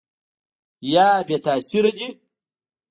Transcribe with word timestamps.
یا 0.93 1.07
بې 1.27 1.37
تاثیره 1.45 1.91
دي؟ 1.97 2.07